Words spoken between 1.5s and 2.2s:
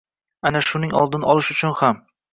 uchun ham